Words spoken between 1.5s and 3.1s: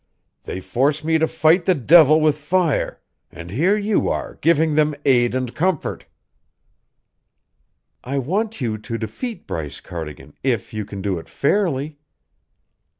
the devil with fire